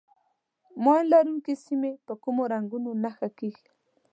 [0.83, 3.67] ماین لرونکي سیمې په کومو رنګونو نښه کېږي.